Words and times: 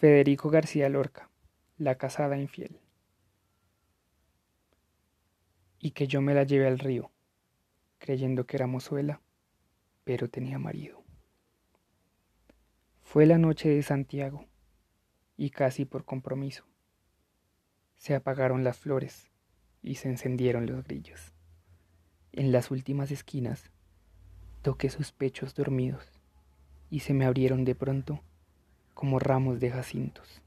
Federico 0.00 0.48
García 0.48 0.88
Lorca, 0.88 1.28
La 1.76 1.96
casada 1.96 2.38
infiel. 2.38 2.80
Y 5.78 5.90
que 5.90 6.06
yo 6.06 6.22
me 6.22 6.32
la 6.32 6.44
llevé 6.44 6.68
al 6.68 6.78
río, 6.78 7.10
creyendo 7.98 8.46
que 8.46 8.56
era 8.56 8.66
mozuela, 8.66 9.20
pero 10.04 10.30
tenía 10.30 10.58
marido. 10.58 11.04
Fue 13.02 13.26
la 13.26 13.36
noche 13.36 13.68
de 13.68 13.82
Santiago, 13.82 14.46
y 15.36 15.50
casi 15.50 15.84
por 15.84 16.06
compromiso, 16.06 16.64
se 17.98 18.14
apagaron 18.14 18.64
las 18.64 18.78
flores 18.78 19.30
y 19.82 19.96
se 19.96 20.08
encendieron 20.08 20.64
los 20.64 20.82
grillos. 20.82 21.34
En 22.32 22.52
las 22.52 22.70
últimas 22.70 23.10
esquinas 23.10 23.70
toqué 24.62 24.88
sus 24.88 25.12
pechos 25.12 25.54
dormidos 25.54 26.22
y 26.88 27.00
se 27.00 27.12
me 27.12 27.26
abrieron 27.26 27.66
de 27.66 27.74
pronto 27.74 28.24
como 28.94 29.18
ramos 29.18 29.60
de 29.60 29.70
jacintos. 29.70 30.42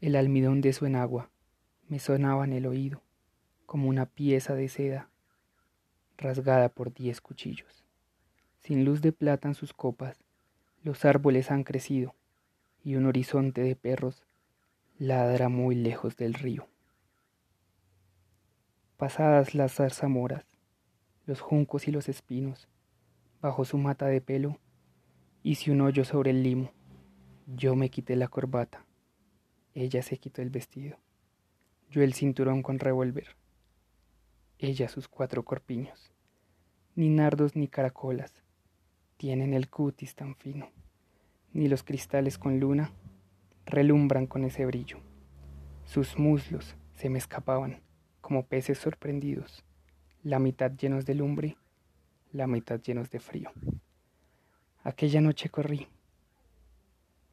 El 0.00 0.16
almidón 0.16 0.60
de 0.60 0.72
su 0.72 0.86
enagua 0.86 1.30
me 1.88 1.98
sonaba 1.98 2.44
en 2.44 2.52
el 2.52 2.66
oído 2.66 3.02
como 3.66 3.88
una 3.88 4.06
pieza 4.06 4.54
de 4.54 4.68
seda 4.68 5.10
rasgada 6.16 6.68
por 6.68 6.92
diez 6.92 7.20
cuchillos. 7.20 7.84
Sin 8.60 8.84
luz 8.84 9.00
de 9.02 9.12
plata 9.12 9.48
en 9.48 9.54
sus 9.54 9.72
copas, 9.72 10.18
los 10.82 11.04
árboles 11.04 11.50
han 11.50 11.64
crecido 11.64 12.14
y 12.82 12.96
un 12.96 13.06
horizonte 13.06 13.62
de 13.62 13.76
perros 13.76 14.24
ladra 14.98 15.48
muy 15.48 15.74
lejos 15.74 16.16
del 16.16 16.34
río. 16.34 16.66
Pasadas 18.96 19.54
las 19.54 19.74
zarzamoras, 19.74 20.44
los 21.26 21.40
juncos 21.40 21.88
y 21.88 21.92
los 21.92 22.08
espinos, 22.08 22.68
bajo 23.40 23.64
su 23.64 23.78
mata 23.78 24.06
de 24.06 24.20
pelo, 24.20 24.58
hice 25.42 25.70
un 25.70 25.80
hoyo 25.82 26.04
sobre 26.04 26.30
el 26.30 26.42
limo 26.42 26.72
yo 27.56 27.74
me 27.74 27.88
quité 27.88 28.14
la 28.14 28.28
corbata. 28.28 28.84
Ella 29.72 30.02
se 30.02 30.18
quitó 30.18 30.42
el 30.42 30.50
vestido. 30.50 30.98
Yo 31.90 32.02
el 32.02 32.12
cinturón 32.12 32.62
con 32.62 32.78
revólver. 32.78 33.36
Ella 34.58 34.86
sus 34.88 35.08
cuatro 35.08 35.44
corpiños. 35.46 36.12
Ni 36.94 37.08
nardos 37.08 37.56
ni 37.56 37.66
caracolas 37.66 38.44
tienen 39.16 39.54
el 39.54 39.70
cutis 39.70 40.14
tan 40.14 40.36
fino, 40.36 40.70
ni 41.52 41.68
los 41.68 41.82
cristales 41.82 42.36
con 42.36 42.60
luna 42.60 42.92
relumbran 43.64 44.26
con 44.26 44.44
ese 44.44 44.66
brillo. 44.66 44.98
Sus 45.86 46.18
muslos 46.18 46.76
se 46.92 47.08
me 47.08 47.18
escapaban 47.18 47.80
como 48.20 48.46
peces 48.46 48.76
sorprendidos, 48.76 49.64
la 50.22 50.38
mitad 50.38 50.70
llenos 50.72 51.06
de 51.06 51.14
lumbre, 51.14 51.56
la 52.30 52.46
mitad 52.46 52.78
llenos 52.80 53.10
de 53.10 53.20
frío. 53.20 53.50
Aquella 54.84 55.22
noche 55.22 55.48
corrí 55.48 55.88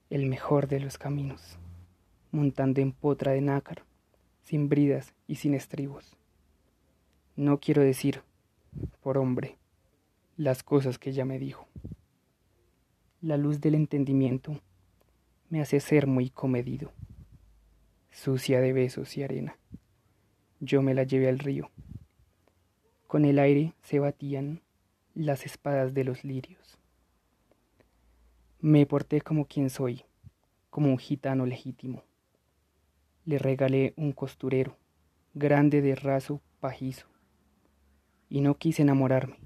el 0.09 0.28
mejor 0.28 0.67
de 0.67 0.80
los 0.80 0.98
caminos, 0.98 1.58
montando 2.31 2.80
en 2.80 2.92
potra 2.92 3.31
de 3.31 3.42
nácar, 3.42 3.84
sin 4.44 4.70
bridas 4.70 5.14
y 5.28 5.36
sin 5.36 5.56
estribos. 5.56 6.16
No 7.36 7.59
quiero 7.59 7.81
decir, 7.81 8.22
por 9.02 9.17
hombre, 9.17 9.58
las 10.38 10.64
cosas 10.64 11.00
que 11.00 11.09
ella 11.09 11.26
me 11.26 11.39
dijo. 11.39 11.67
La 13.22 13.38
luz 13.38 13.61
del 13.61 13.76
entendimiento 13.76 14.61
me 15.50 15.61
hace 15.61 15.80
ser 15.80 16.06
muy 16.06 16.30
comedido, 16.30 16.92
sucia 18.11 18.61
de 18.61 18.73
besos 18.73 19.17
y 19.17 19.23
arena. 19.23 19.58
Yo 20.59 20.81
me 20.81 20.94
la 20.94 21.03
llevé 21.03 21.30
al 21.30 21.39
río. 21.39 21.72
Con 23.08 23.26
el 23.26 23.39
aire 23.39 23.73
se 23.81 24.00
batían 24.00 24.61
las 25.16 25.45
espadas 25.45 25.94
de 25.94 26.03
los 26.03 26.23
lirios. 26.23 26.78
Me 28.67 28.88
porté 28.88 29.21
como 29.21 29.45
quien 29.45 29.69
soy, 29.69 30.05
como 30.71 30.89
un 30.89 30.97
gitano 30.97 31.45
legítimo. 31.45 32.03
Le 33.23 33.38
regalé 33.38 33.94
un 33.95 34.11
costurero, 34.11 34.75
grande 35.35 35.83
de 35.83 35.94
raso 35.94 36.41
pajizo, 36.59 37.05
y 38.27 38.42
no 38.42 38.58
quise 38.58 38.81
enamorarme, 38.81 39.37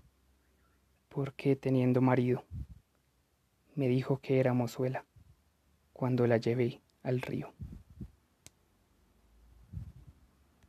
porque 1.09 1.57
teniendo 1.57 1.99
marido, 1.99 2.45
me 3.75 3.89
dijo 3.89 4.21
que 4.21 4.39
era 4.39 4.53
mozuela 4.53 5.03
cuando 5.91 6.25
la 6.25 6.37
llevé 6.37 6.79
al 7.03 7.19
río. 7.19 7.51